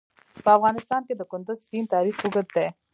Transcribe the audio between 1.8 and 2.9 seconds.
تاریخ اوږد دی.